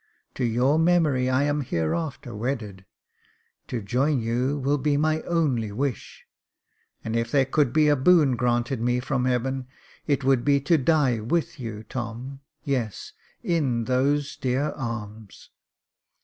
[0.33, 2.85] To your memory I am hereafter wedded,
[3.67, 6.25] to join you will be my only wish—
[7.05, 9.67] and if there could be a boon granted me from heaven,
[10.07, 15.51] it would be to die with you, Tom— yes, in those dear arms."